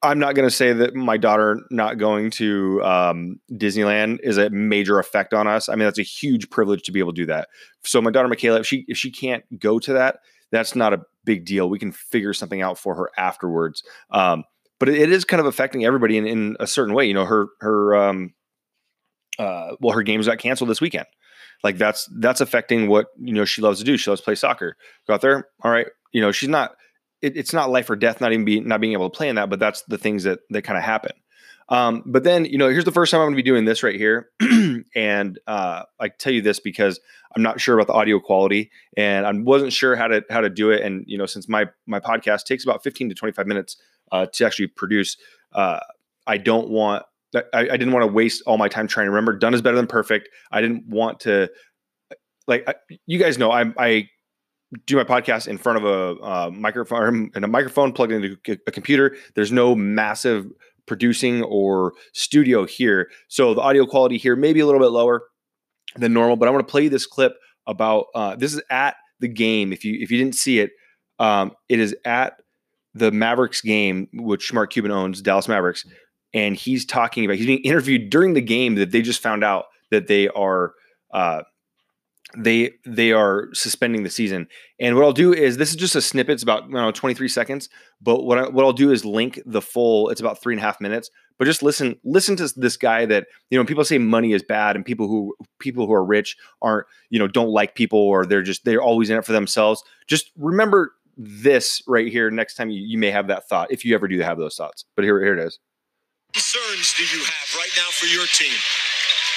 I'm 0.04 0.18
not 0.18 0.36
going 0.36 0.48
to 0.48 0.56
say 0.56 0.74
that 0.74 0.96
my 0.96 1.18
daughter 1.18 1.62
not 1.70 1.98
going 1.98 2.32
to 2.32 2.84
um, 2.84 3.40
Disneyland 3.52 4.20
is 4.24 4.38
a 4.38 4.50
major 4.50 5.00
effect 5.00 5.34
on 5.34 5.48
us. 5.48 5.70
I 5.70 5.74
mean, 5.74 5.86
that's 5.86 6.00
a 6.00 6.04
huge 6.04 6.50
privilege 6.50 6.84
to 6.84 6.92
be 6.92 7.00
able 7.00 7.14
to 7.14 7.22
do 7.22 7.26
that. 7.28 7.50
So 7.84 8.02
my 8.02 8.10
daughter 8.10 8.28
Michaela, 8.28 8.60
if 8.60 8.68
she 8.68 8.86
if 8.88 8.98
she 8.98 9.12
can't 9.12 9.44
go 9.60 9.80
to 9.80 9.94
that, 9.94 10.20
that's 10.52 10.76
not 10.76 10.94
a 10.94 11.02
big 11.24 11.46
deal. 11.46 11.70
We 11.70 11.80
can 11.80 11.92
figure 11.92 12.34
something 12.34 12.62
out 12.62 12.78
for 12.78 12.96
her 12.96 13.12
afterwards. 13.18 13.84
Um, 14.10 14.44
but 14.80 14.90
it, 14.90 15.12
is 15.12 15.26
kind 15.26 15.40
of 15.40 15.46
affecting 15.46 15.86
everybody 15.86 16.18
in, 16.18 16.26
in 16.26 16.58
a 16.60 16.66
certain 16.66 16.96
way. 16.96 17.06
You 17.06 17.14
know, 17.14 17.26
her 17.26 17.48
her 17.60 17.96
um, 17.96 18.34
uh, 19.38 19.76
well, 19.80 19.96
her 19.96 20.02
games 20.02 20.28
got 20.28 20.40
canceled 20.40 20.70
this 20.70 20.82
weekend 20.82 21.06
like 21.64 21.78
that's 21.78 22.10
that's 22.20 22.42
affecting 22.42 22.88
what 22.88 23.08
you 23.20 23.34
know 23.34 23.46
she 23.46 23.62
loves 23.62 23.80
to 23.80 23.86
do. 23.86 23.98
She 23.98 24.10
loves 24.10 24.22
to 24.22 24.26
play 24.26 24.36
soccer. 24.36 24.78
Go 25.08 25.14
out 25.14 25.22
there, 25.22 25.48
all 25.64 25.72
right. 25.72 25.88
You 26.12 26.22
know, 26.22 26.32
she's 26.32 26.50
not. 26.50 26.76
It, 27.22 27.38
it's 27.38 27.54
not 27.54 27.70
life 27.70 27.90
or 27.90 27.96
death. 27.96 28.20
Not 28.20 28.34
even 28.34 28.46
be 28.46 28.60
not 28.60 28.82
being 28.82 28.94
able 28.94 29.10
to 29.10 29.16
play 29.16 29.30
in 29.30 29.36
that, 29.36 29.50
but 29.50 29.60
that's 29.60 29.84
the 29.84 29.98
things 29.98 30.24
that 30.24 30.40
that 30.50 30.64
kind 30.64 30.78
of 30.78 30.84
happen. 30.84 31.12
Um, 31.70 32.04
but 32.06 32.24
then 32.24 32.46
you 32.46 32.58
know, 32.58 32.68
here's 32.68 32.86
the 32.86 32.92
first 32.92 33.12
time 33.12 33.22
I'm 33.22 33.28
going 33.28 33.36
to 33.36 33.44
be 33.44 33.50
doing 33.50 33.66
this 33.66 33.84
right 33.84 33.96
here, 33.96 34.30
and 34.96 35.40
uh, 35.48 35.84
I 36.00 36.10
tell 36.10 36.34
you 36.34 36.42
this 36.42 36.60
because 36.60 37.00
I'm 37.36 37.44
not 37.44 37.62
sure 37.62 37.76
about 37.76 37.88
the 37.88 37.94
audio 37.94 38.20
quality, 38.20 38.72
and 38.98 39.26
I 39.26 39.32
wasn't 39.32 39.72
sure 39.72 39.96
how 39.96 40.08
to 40.08 40.24
how 40.30 40.42
to 40.42 40.50
do 40.50 40.72
it. 40.72 40.82
And 40.82 41.06
you 41.08 41.18
know, 41.18 41.26
since 41.26 41.48
my 41.48 41.68
my 41.86 42.00
podcast 42.00 42.44
takes 42.44 42.64
about 42.64 42.84
15 42.84 43.10
to 43.10 43.16
25 43.16 43.48
minutes 43.48 43.78
uh, 44.12 44.26
to 44.34 44.46
actually 44.46 44.68
produce, 44.68 45.16
uh, 45.54 45.80
I 46.28 46.38
don't 46.38 46.70
want 46.70 47.04
I, 47.36 47.44
I 47.54 47.78
didn't 47.78 47.92
want 47.92 48.04
to 48.04 48.12
waste 48.12 48.44
all 48.46 48.58
my 48.58 48.68
time 48.68 48.88
trying 48.88 49.06
to 49.06 49.12
remember. 49.12 49.34
Done 49.34 49.54
is 49.54 49.62
better 49.62 49.78
than 49.78 49.88
perfect. 49.88 50.30
I 50.52 50.62
didn't 50.62 50.86
want 50.88 51.20
to, 51.22 51.50
like, 52.48 52.68
I, 52.68 52.76
you 53.06 53.20
guys 53.20 53.38
know, 53.38 53.52
I, 53.52 53.72
I 53.78 54.10
do 54.86 54.96
my 54.96 55.04
podcast 55.04 55.48
in 55.48 55.58
front 55.58 55.84
of 55.84 55.86
a 55.86 56.22
uh, 56.22 56.52
microphone 56.52 57.32
and 57.36 57.46
a 57.46 57.48
microphone 57.48 57.94
plugged 57.94 58.12
into 58.12 58.38
a 58.48 58.72
computer. 58.72 59.16
There's 59.36 59.52
no 59.52 59.76
massive 59.76 60.48
producing 60.88 61.44
or 61.44 61.94
studio 62.14 62.66
here, 62.66 63.10
so 63.28 63.54
the 63.54 63.62
audio 63.62 63.86
quality 63.86 64.18
here 64.18 64.36
may 64.36 64.54
be 64.54 64.60
a 64.60 64.66
little 64.66 64.82
bit 64.82 64.92
lower 64.92 65.24
than 65.96 66.14
normal. 66.14 66.36
But 66.36 66.48
I 66.48 66.52
want 66.52 66.66
to 66.66 66.72
play 66.72 66.88
this 66.88 67.06
clip 67.06 67.34
about 67.68 68.06
uh, 68.16 68.36
this 68.36 68.54
is 68.54 68.62
at 68.70 68.96
the 69.20 69.28
game. 69.28 69.74
If 69.74 69.84
you 69.84 69.98
if 70.02 70.10
you 70.10 70.18
didn't 70.18 70.36
see 70.36 70.60
it, 70.60 70.72
um, 71.20 71.52
it 71.70 71.80
is 71.80 71.96
at 72.06 72.38
the 72.94 73.12
Mavericks 73.12 73.62
game, 73.62 74.08
which 74.14 74.54
Mark 74.54 74.72
Cuban 74.72 74.92
owns, 74.92 75.22
Dallas 75.22 75.48
Mavericks 75.48 75.86
and 76.34 76.56
he's 76.56 76.86
talking 76.86 77.26
about 77.26 77.38
he's 77.38 77.46
being 77.46 77.64
interviewed 77.64 78.10
during 78.10 78.34
the 78.34 78.42
game 78.42 78.76
that 78.76 78.92
they 78.92 79.02
just 79.02 79.22
found 79.22 79.44
out 79.44 79.66
that 79.90 80.08
they 80.08 80.28
are 80.30 80.74
uh, 81.14 81.44
they 82.38 82.72
they 82.86 83.12
are 83.12 83.50
suspending 83.54 84.04
the 84.04 84.10
season. 84.10 84.48
And 84.80 84.96
what 84.96 85.04
I'll 85.04 85.14
do 85.14 85.34
is 85.34 85.58
this 85.58 85.70
is 85.70 85.76
just 85.76 85.96
a 85.96 86.02
snippet. 86.02 86.34
It's 86.34 86.44
about 86.44 86.70
know 86.70 86.92
23 86.92 87.28
seconds. 87.28 87.70
But 88.02 88.24
what 88.24 88.38
I, 88.38 88.48
what 88.48 88.64
I'll 88.64 88.74
do 88.74 88.92
is 88.92 89.04
link 89.04 89.42
the 89.46 89.62
full. 89.62 90.10
It's 90.10 90.22
about 90.22 90.42
three 90.42 90.54
and 90.54 90.60
a 90.60 90.64
half 90.64 90.80
minutes. 90.80 91.10
But 91.38 91.46
just 91.46 91.64
listen 91.64 92.00
listen 92.04 92.36
to 92.38 92.48
this 92.56 92.78
guy 92.78 93.06
that 93.08 93.28
you 93.50 93.58
know 93.58 93.66
people 93.66 93.84
say 93.84 93.98
money 93.98 94.34
is 94.34 94.44
bad 94.44 94.76
and 94.76 94.86
people 94.86 95.08
who 95.08 95.36
people 95.60 95.88
who 95.88 95.94
are 95.94 96.06
rich 96.06 96.38
aren't 96.62 96.88
you 97.10 97.20
know 97.20 97.28
don't 97.28 97.50
like 97.50 97.76
people 97.76 98.00
or 98.00 98.26
they're 98.26 98.44
just 98.44 98.64
they're 98.64 98.82
always 98.82 99.10
in 99.10 99.18
it 99.18 99.26
for 99.26 99.34
themselves. 99.34 99.84
Just 100.08 100.32
remember 100.38 100.94
this 101.18 101.82
right 101.88 102.08
here 102.12 102.32
next 102.32 102.56
time 102.56 102.70
you, 102.70 102.82
you 102.82 102.98
may 102.98 103.12
have 103.12 103.28
that 103.28 103.48
thought 103.50 103.72
if 103.72 103.84
you 103.84 103.94
ever 103.94 104.08
do 104.08 104.20
have 104.20 104.38
those 104.38 104.56
thoughts. 104.56 104.86
But 104.96 105.04
here 105.04 105.22
here 105.22 105.38
it 105.38 105.46
is. 105.46 105.60
Concerns 106.34 106.94
do 106.96 107.04
you 107.04 107.24
have 107.24 107.48
right 107.60 107.74
now 107.76 107.92
for 108.00 108.08
your 108.08 108.26
team? 108.32 108.56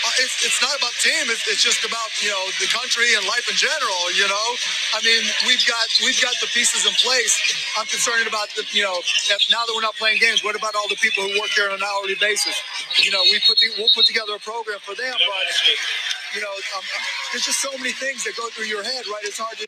Uh, 0.05 0.23
it's, 0.23 0.45
it's 0.45 0.61
not 0.61 0.77
about 0.77 0.93
team. 1.01 1.27
It's, 1.33 1.43
it's 1.49 1.65
just 1.65 1.83
about 1.83 2.13
you 2.21 2.29
know 2.29 2.45
the 2.61 2.69
country 2.69 3.09
and 3.17 3.25
life 3.27 3.49
in 3.51 3.57
general. 3.57 4.13
You 4.15 4.29
know, 4.29 4.47
I 4.95 5.01
mean, 5.03 5.25
we've 5.49 5.65
got 5.67 5.87
we've 6.05 6.21
got 6.21 6.37
the 6.39 6.47
pieces 6.53 6.85
in 6.87 6.93
place. 7.01 7.35
I'm 7.75 7.89
concerned 7.89 8.29
about 8.29 8.53
the 8.55 8.63
you 8.71 8.85
know 8.85 8.95
now 9.51 9.65
that 9.65 9.73
we're 9.75 9.83
not 9.83 9.97
playing 9.97 10.21
games. 10.21 10.45
What 10.45 10.55
about 10.55 10.77
all 10.77 10.87
the 10.87 11.01
people 11.01 11.25
who 11.25 11.35
work 11.41 11.51
here 11.57 11.73
on 11.73 11.81
an 11.81 11.83
hourly 11.83 12.15
basis? 12.21 12.55
You 13.01 13.11
know, 13.11 13.23
we 13.33 13.41
put 13.49 13.59
the, 13.59 13.73
we'll 13.81 13.91
put 13.97 14.07
together 14.07 14.37
a 14.37 14.43
program 14.45 14.79
for 14.85 14.95
them, 14.95 15.17
but 15.19 15.47
you 16.37 16.41
know, 16.45 16.53
um, 16.77 16.85
there's 17.33 17.49
just 17.49 17.65
so 17.65 17.73
many 17.81 17.97
things 17.97 18.23
that 18.29 18.37
go 18.37 18.47
through 18.53 18.69
your 18.69 18.85
head, 18.85 19.09
right? 19.09 19.25
It's 19.25 19.41
hard 19.41 19.57
to. 19.59 19.67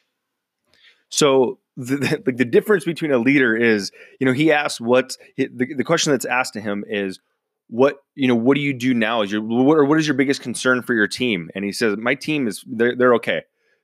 So 1.09 1.59
the, 1.77 2.21
the, 2.25 2.33
the 2.37 2.45
difference 2.45 2.85
between 2.85 3.13
a 3.13 3.19
leader 3.19 3.57
is, 3.57 3.91
you 4.21 4.27
know, 4.27 4.33
he 4.33 4.53
asks 4.53 4.81
what 4.81 5.17
the, 5.37 5.49
the 5.77 5.85
question 5.85 6.13
that's 6.13 6.25
asked 6.25 6.55
to 6.55 6.61
him 6.61 6.85
is 6.89 7.21
what 7.69 7.97
you 8.15 8.29
know 8.29 8.35
what 8.35 8.55
do 8.55 8.61
you 8.61 8.73
do 8.73 8.95
now? 8.95 9.23
Is 9.23 9.33
your 9.33 9.43
what, 9.43 9.77
or 9.77 9.85
what 9.85 9.99
is 9.99 10.07
your 10.07 10.17
biggest 10.17 10.41
concern 10.41 10.83
for 10.83 10.95
your 10.95 11.09
team? 11.09 11.51
And 11.55 11.65
he 11.65 11.73
says 11.73 11.97
my 11.97 12.15
team 12.15 12.47
is 12.47 12.65
they're, 12.67 12.97
they're 12.97 13.15
okay. 13.15 13.43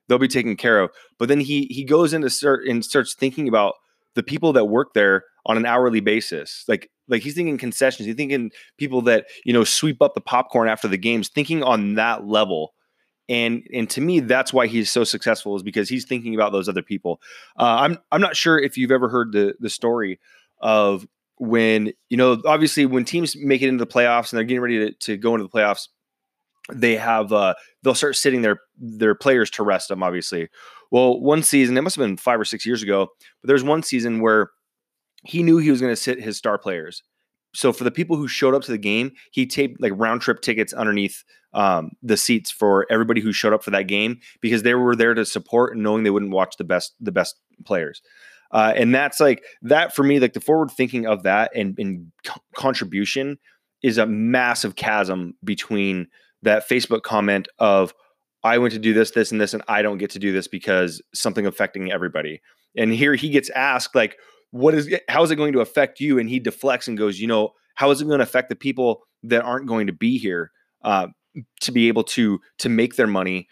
They'll 0.09 0.19
be 0.19 0.29
taken 0.29 0.57
care 0.57 0.81
of. 0.81 0.91
But 1.19 1.29
then 1.29 1.41
he 1.41 1.67
he 1.71 1.85
goes 1.85 2.13
into 2.13 2.31
start 2.31 2.67
and 2.67 2.85
starts 2.85 3.15
thinking 3.15 3.49
about 3.49 3.75
the 4.15 4.23
people 4.23 4.53
that 4.53 4.67
work 4.67 4.95
there 4.95 5.25
on 5.47 5.57
an 5.57 5.67
hourly 5.67 6.01
basis. 6.01 6.65
Like 6.69 6.91
like 7.09 7.23
he's 7.23 7.35
thinking 7.35 7.59
concessions. 7.59 8.07
He's 8.07 8.15
thinking 8.15 8.51
people 8.79 9.03
that 9.03 9.27
you 9.45 9.53
know 9.53 9.65
sweep 9.65 10.01
up 10.01 10.15
the 10.15 10.21
popcorn 10.21 10.69
after 10.69 10.87
the 10.87 10.99
games 10.99 11.29
thinking 11.29 11.63
on 11.63 11.95
that 11.95 12.25
level 12.25 12.75
and 13.29 13.67
and 13.73 13.89
to 13.91 14.01
me 14.01 14.21
that's 14.21 14.53
why 14.53 14.67
he's 14.67 14.91
so 14.91 15.05
successful 15.05 15.57
is 15.57 15.63
because 15.63 15.89
he's 15.89 16.05
thinking 16.05 16.35
about 16.35 16.53
those 16.53 16.69
other 16.69 16.83
people. 16.83 17.21
Uh, 17.59 17.77
i'm 17.81 17.99
i'm 18.11 18.21
not 18.21 18.37
sure 18.37 18.59
if 18.59 18.77
you've 18.77 18.91
ever 18.91 19.09
heard 19.09 19.33
the 19.33 19.55
the 19.61 19.71
story 19.71 20.19
of 20.61 21.07
when 21.39 21.93
you 22.09 22.17
know 22.17 22.41
obviously 22.47 22.87
when 22.87 23.05
teams 23.05 23.37
make 23.37 23.63
it 23.63 23.69
into 23.69 23.85
the 23.85 23.91
playoffs 23.91 24.33
and 24.33 24.39
they're 24.39 24.45
getting 24.45 24.61
ready 24.61 24.79
to, 24.79 24.93
to 24.99 25.17
go 25.17 25.35
into 25.35 25.45
the 25.45 25.51
playoffs 25.51 25.89
they 26.73 26.97
have 26.97 27.33
uh 27.33 27.55
they'll 27.83 27.95
start 27.95 28.17
sitting 28.17 28.43
their 28.43 28.61
their 28.79 29.15
players 29.15 29.51
to 29.51 29.63
rest 29.63 29.89
them 29.89 30.03
obviously. 30.03 30.49
Well 30.91 31.21
one 31.21 31.43
season 31.43 31.77
it 31.77 31.83
must 31.83 31.97
have 31.97 32.05
been 32.05 32.17
five 32.17 32.39
or 32.39 32.45
six 32.45 32.65
years 32.67 32.83
ago 32.83 33.09
but 33.41 33.49
there's 33.49 33.65
one 33.65 33.83
season 33.83 34.21
where 34.21 34.51
he 35.25 35.43
knew 35.43 35.59
he 35.59 35.71
was 35.71 35.81
going 35.81 35.93
to 35.93 36.01
sit 36.01 36.21
his 36.21 36.37
star 36.37 36.59
players 36.59 37.03
so 37.55 37.73
for 37.73 37.85
the 37.85 37.91
people 37.91 38.17
who 38.17 38.29
showed 38.29 38.55
up 38.55 38.63
to 38.63 38.73
the 38.73 38.79
game 38.79 39.13
he 39.31 39.47
taped 39.47 39.81
like 39.81 39.93
round 39.97 40.21
trip 40.21 40.41
tickets 40.41 40.73
underneath 40.73 41.25
um, 41.55 41.91
the 42.03 42.17
seats 42.17 42.51
for 42.51 42.87
everybody 42.91 43.21
who 43.21 43.33
showed 43.33 43.53
up 43.53 43.63
for 43.63 43.71
that 43.71 43.87
game 43.87 44.19
because 44.41 44.63
they 44.63 44.75
were 44.75 44.97
there 44.97 45.15
to 45.15 45.25
support 45.25 45.75
and 45.75 45.83
knowing 45.83 46.03
they 46.03 46.11
wouldn't 46.11 46.33
watch 46.33 46.57
the 46.57 46.65
best 46.65 46.95
the 47.01 47.13
best 47.13 47.37
players 47.65 48.03
uh, 48.53 48.75
and 48.77 48.95
that's 48.95 49.19
like 49.19 49.43
that 49.63 49.95
for 49.95 50.03
me, 50.03 50.21
like 50.21 50.35
the 50.35 50.41
forward 50.41 50.71
thinking 50.71 51.07
of 51.07 51.23
that 51.23 51.51
and, 51.57 51.75
and 51.79 52.13
contribution 52.55 53.39
is 53.83 53.99
a 53.99 54.07
massive 54.07 54.77
chasm 54.77 55.35
between 55.43 56.07
that 56.43 56.69
Facebook 56.69 57.03
comment 57.03 57.49
of 57.59 57.95
I 58.45 58.59
went 58.59 58.73
to 58.75 58.79
do 58.79 58.93
this, 58.93 59.13
this, 59.13 59.33
and 59.33 59.41
this, 59.41 59.55
and 59.55 59.63
I 59.69 59.83
don't 59.83 59.99
get 59.99 60.11
to 60.11 60.19
do 60.19 60.33
this 60.33 60.49
because 60.49 61.01
something 61.15 61.47
affecting 61.47 61.93
everybody. 61.93 62.43
And 62.77 62.93
here 62.93 63.15
he 63.15 63.31
gets 63.31 63.51
asked, 63.51 63.95
like, 63.95 64.19
what 64.53 64.75
is 64.75 64.95
how 65.09 65.23
is 65.25 65.31
it 65.31 65.37
going 65.37 65.53
to 65.55 65.61
affect 65.61 65.99
you? 65.99 66.19
And 66.19 66.29
he 66.29 66.39
deflects 66.39 66.87
and 66.87 66.97
goes, 66.97 67.19
you 67.19 67.27
know, 67.27 67.55
how 67.75 67.91
is 67.91 68.01
it 68.01 68.07
going 68.07 68.19
to 68.19 68.25
affect 68.25 68.49
the 68.49 68.57
people 68.57 69.03
that 69.25 69.43
aren't 69.43 69.67
going 69.67 69.89
to 69.89 69.93
be 69.93 70.19
here 70.19 70.53
uh, 70.83 71.09
to 71.61 71.73
be 71.73 71.89
able 71.89 72.05
to 72.05 72.41
to 72.59 72.69
make 72.69 72.97
their 72.97 73.07
money 73.07 73.49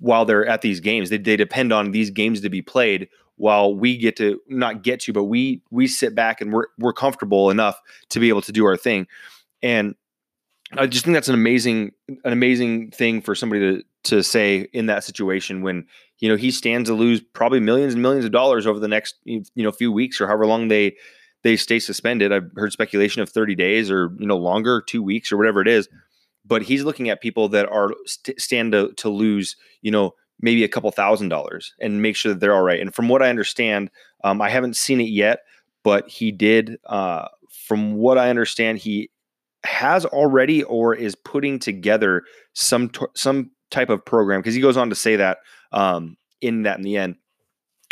while 0.00 0.24
they're 0.24 0.46
at 0.46 0.60
these 0.60 0.80
games? 0.80 1.08
They, 1.08 1.18
they 1.18 1.36
depend 1.36 1.72
on 1.72 1.92
these 1.92 2.10
games 2.10 2.40
to 2.42 2.50
be 2.50 2.62
played 2.62 3.08
while 3.36 3.74
we 3.74 3.96
get 3.96 4.16
to 4.16 4.40
not 4.48 4.82
get 4.82 5.00
to, 5.00 5.12
but 5.12 5.24
we 5.24 5.62
we 5.70 5.86
sit 5.86 6.14
back 6.14 6.40
and 6.40 6.52
we're 6.52 6.66
we're 6.78 6.92
comfortable 6.92 7.48
enough 7.48 7.80
to 8.10 8.20
be 8.20 8.28
able 8.28 8.42
to 8.42 8.52
do 8.52 8.66
our 8.66 8.76
thing. 8.76 9.06
And 9.62 9.94
I 10.76 10.86
just 10.86 11.04
think 11.04 11.14
that's 11.14 11.28
an 11.28 11.34
amazing 11.34 11.92
an 12.08 12.32
amazing 12.32 12.90
thing 12.90 13.22
for 13.22 13.34
somebody 13.36 13.60
to 13.60 13.84
to 14.04 14.22
say 14.22 14.68
in 14.72 14.86
that 14.86 15.04
situation 15.04 15.62
when 15.62 15.86
you 16.18 16.28
know 16.28 16.36
he 16.36 16.50
stands 16.50 16.88
to 16.88 16.94
lose 16.94 17.20
probably 17.20 17.60
millions 17.60 17.94
and 17.94 18.02
millions 18.02 18.24
of 18.24 18.32
dollars 18.32 18.66
over 18.66 18.78
the 18.78 18.88
next 18.88 19.16
you 19.24 19.42
know 19.56 19.72
few 19.72 19.92
weeks 19.92 20.20
or 20.20 20.26
however 20.26 20.46
long 20.46 20.68
they 20.68 20.96
they 21.42 21.56
stay 21.56 21.78
suspended. 21.78 22.32
I've 22.32 22.50
heard 22.56 22.72
speculation 22.72 23.22
of 23.22 23.30
30 23.30 23.54
days 23.54 23.90
or 23.90 24.14
you 24.18 24.26
know 24.26 24.36
longer, 24.36 24.82
2 24.86 25.02
weeks 25.02 25.32
or 25.32 25.36
whatever 25.36 25.60
it 25.60 25.68
is. 25.68 25.88
But 26.44 26.62
he's 26.62 26.84
looking 26.84 27.08
at 27.08 27.20
people 27.20 27.48
that 27.50 27.68
are 27.68 27.90
st- 28.06 28.40
stand 28.40 28.72
to 28.72 28.92
to 28.96 29.08
lose, 29.08 29.56
you 29.82 29.90
know, 29.90 30.14
maybe 30.40 30.64
a 30.64 30.68
couple 30.68 30.90
thousand 30.90 31.28
dollars 31.28 31.74
and 31.80 32.02
make 32.02 32.16
sure 32.16 32.32
that 32.32 32.40
they're 32.40 32.54
all 32.54 32.62
right. 32.62 32.80
And 32.80 32.94
from 32.94 33.08
what 33.08 33.22
I 33.22 33.28
understand, 33.28 33.90
um, 34.24 34.40
I 34.40 34.48
haven't 34.48 34.76
seen 34.76 35.00
it 35.00 35.08
yet, 35.08 35.40
but 35.82 36.08
he 36.08 36.32
did. 36.32 36.78
Uh, 36.86 37.28
from 37.50 37.94
what 37.94 38.18
I 38.18 38.30
understand, 38.30 38.78
he 38.78 39.10
has 39.64 40.04
already 40.06 40.62
or 40.62 40.94
is 40.94 41.14
putting 41.14 41.58
together 41.58 42.22
some 42.54 42.88
t- 42.88 43.06
some 43.14 43.50
type 43.70 43.90
of 43.90 44.04
program 44.04 44.40
because 44.40 44.54
he 44.54 44.60
goes 44.60 44.76
on 44.76 44.90
to 44.90 44.96
say 44.96 45.16
that 45.16 45.38
um, 45.72 46.16
in 46.40 46.62
that 46.62 46.78
in 46.78 46.82
the 46.82 46.96
end 46.96 47.16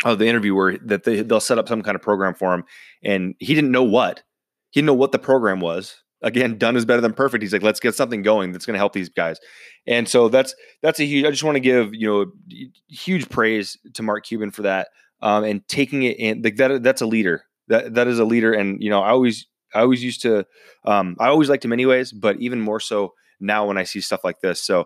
of 0.05 0.19
the 0.19 0.27
interview 0.27 0.55
where 0.55 0.77
that 0.77 1.03
they, 1.03 1.21
they'll 1.21 1.39
set 1.39 1.59
up 1.59 1.67
some 1.67 1.81
kind 1.81 1.95
of 1.95 2.01
program 2.01 2.33
for 2.33 2.53
him, 2.53 2.63
and 3.03 3.35
he 3.39 3.53
didn't 3.53 3.71
know 3.71 3.83
what 3.83 4.23
he 4.71 4.79
didn't 4.79 4.87
know 4.87 4.93
what 4.93 5.11
the 5.11 5.19
program 5.19 5.59
was 5.59 6.01
again, 6.21 6.57
done 6.57 6.75
is 6.75 6.85
better 6.85 7.01
than 7.01 7.13
perfect. 7.13 7.41
He's 7.41 7.53
like, 7.53 7.63
let's 7.63 7.79
get 7.79 7.95
something 7.95 8.21
going 8.21 8.51
that's 8.51 8.65
going 8.65 8.73
to 8.73 8.79
help 8.79 8.93
these 8.93 9.09
guys. 9.09 9.39
And 9.87 10.07
so 10.07 10.29
that's 10.29 10.55
that's 10.81 10.99
a 10.99 11.05
huge. 11.05 11.25
I 11.25 11.31
just 11.31 11.43
want 11.43 11.55
to 11.55 11.61
give 11.61 11.93
you 11.93 12.07
know 12.07 12.65
huge 12.87 13.29
praise 13.29 13.77
to 13.93 14.03
Mark 14.03 14.25
Cuban 14.25 14.51
for 14.51 14.63
that 14.63 14.89
um, 15.21 15.43
and 15.43 15.67
taking 15.67 16.03
it 16.03 16.19
in. 16.19 16.41
Like 16.41 16.57
that 16.57 16.83
that's 16.83 17.01
a 17.01 17.07
leader. 17.07 17.43
That 17.67 17.95
that 17.95 18.07
is 18.07 18.19
a 18.19 18.25
leader. 18.25 18.53
And 18.53 18.81
you 18.81 18.89
know, 18.89 19.01
I 19.01 19.09
always 19.09 19.47
I 19.73 19.81
always 19.81 20.03
used 20.03 20.21
to 20.23 20.45
um, 20.85 21.15
I 21.19 21.27
always 21.27 21.49
liked 21.49 21.65
him 21.65 21.73
anyways, 21.73 22.11
but 22.11 22.39
even 22.39 22.59
more 22.59 22.79
so 22.79 23.13
now 23.39 23.65
when 23.65 23.77
I 23.77 23.83
see 23.83 24.01
stuff 24.01 24.23
like 24.23 24.41
this. 24.41 24.61
So 24.61 24.85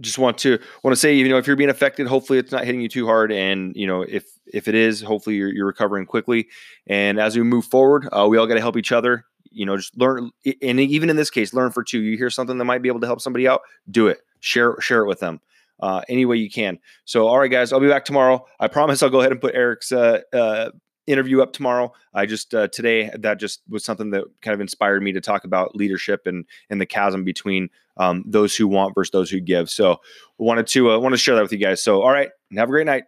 just 0.00 0.18
want 0.18 0.38
to 0.38 0.58
want 0.82 0.92
to 0.92 1.00
say 1.00 1.14
you 1.14 1.28
know 1.28 1.38
if 1.38 1.46
you're 1.46 1.56
being 1.56 1.70
affected 1.70 2.06
hopefully 2.06 2.38
it's 2.38 2.50
not 2.50 2.64
hitting 2.64 2.80
you 2.80 2.88
too 2.88 3.06
hard 3.06 3.30
and 3.30 3.76
you 3.76 3.86
know 3.86 4.02
if 4.02 4.26
if 4.46 4.66
it 4.66 4.74
is 4.74 5.00
hopefully 5.00 5.36
you're, 5.36 5.52
you're 5.52 5.66
recovering 5.66 6.04
quickly 6.04 6.48
and 6.86 7.20
as 7.20 7.36
we 7.36 7.42
move 7.42 7.64
forward 7.64 8.08
uh, 8.12 8.26
we 8.28 8.36
all 8.36 8.46
got 8.46 8.54
to 8.54 8.60
help 8.60 8.76
each 8.76 8.90
other 8.90 9.24
you 9.54 9.64
know, 9.64 9.76
just 9.76 9.96
learn. 9.96 10.30
And 10.60 10.80
even 10.80 11.08
in 11.08 11.16
this 11.16 11.30
case, 11.30 11.54
learn 11.54 11.70
for 11.70 11.82
two. 11.82 12.00
You 12.00 12.16
hear 12.16 12.30
something 12.30 12.58
that 12.58 12.64
might 12.64 12.82
be 12.82 12.88
able 12.88 13.00
to 13.00 13.06
help 13.06 13.20
somebody 13.20 13.48
out, 13.48 13.62
do 13.90 14.08
it. 14.08 14.20
Share 14.40 14.78
share 14.80 15.00
it 15.02 15.06
with 15.06 15.20
them 15.20 15.40
uh, 15.80 16.02
any 16.08 16.26
way 16.26 16.36
you 16.36 16.50
can. 16.50 16.78
So, 17.06 17.26
all 17.26 17.38
right, 17.38 17.50
guys, 17.50 17.72
I'll 17.72 17.80
be 17.80 17.88
back 17.88 18.04
tomorrow. 18.04 18.44
I 18.60 18.68
promise 18.68 19.02
I'll 19.02 19.10
go 19.10 19.20
ahead 19.20 19.32
and 19.32 19.40
put 19.40 19.54
Eric's 19.54 19.90
uh, 19.90 20.20
uh, 20.32 20.70
interview 21.06 21.40
up 21.40 21.52
tomorrow. 21.52 21.92
I 22.12 22.26
just 22.26 22.54
uh, 22.54 22.68
today 22.68 23.10
that 23.18 23.38
just 23.38 23.62
was 23.68 23.84
something 23.84 24.10
that 24.10 24.24
kind 24.42 24.54
of 24.54 24.60
inspired 24.60 25.02
me 25.02 25.12
to 25.12 25.20
talk 25.20 25.44
about 25.44 25.74
leadership 25.74 26.26
and 26.26 26.44
and 26.68 26.80
the 26.80 26.86
chasm 26.86 27.24
between 27.24 27.70
um, 27.96 28.24
those 28.26 28.56
who 28.56 28.68
want 28.68 28.94
versus 28.94 29.10
those 29.10 29.30
who 29.30 29.40
give. 29.40 29.70
So, 29.70 30.00
wanted 30.38 30.66
to 30.68 30.92
uh, 30.92 30.98
want 30.98 31.12
to 31.12 31.18
share 31.18 31.34
that 31.36 31.42
with 31.42 31.52
you 31.52 31.58
guys. 31.58 31.82
So, 31.82 32.02
all 32.02 32.10
right, 32.10 32.30
have 32.56 32.68
a 32.68 32.72
great 32.72 32.86
night, 32.86 33.04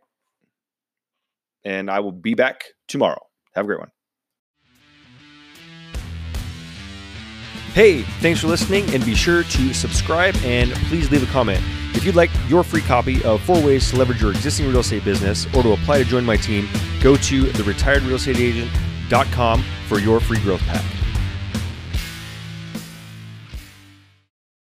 and 1.64 1.90
I 1.90 2.00
will 2.00 2.12
be 2.12 2.34
back 2.34 2.64
tomorrow. 2.88 3.20
Have 3.54 3.64
a 3.64 3.68
great 3.68 3.80
one. 3.80 3.90
Hey, 7.76 8.02
thanks 8.22 8.40
for 8.40 8.46
listening, 8.46 8.88
and 8.94 9.04
be 9.04 9.14
sure 9.14 9.42
to 9.42 9.74
subscribe 9.74 10.34
and 10.36 10.72
please 10.88 11.10
leave 11.10 11.22
a 11.22 11.30
comment. 11.30 11.60
If 11.94 12.04
you'd 12.04 12.16
like 12.16 12.30
your 12.48 12.64
free 12.64 12.80
copy 12.80 13.22
of 13.22 13.42
Four 13.42 13.62
Ways 13.62 13.90
to 13.90 13.96
Leverage 13.96 14.22
Your 14.22 14.30
Existing 14.30 14.68
Real 14.68 14.80
Estate 14.80 15.04
Business 15.04 15.44
or 15.54 15.62
to 15.62 15.72
apply 15.72 15.98
to 15.98 16.04
join 16.06 16.24
my 16.24 16.38
team, 16.38 16.66
go 17.02 17.16
to 17.16 17.44
theretiredrealestateagent.com 17.44 19.62
for 19.88 19.98
your 19.98 20.20
free 20.20 20.40
growth 20.40 20.62
pack. 20.62 20.95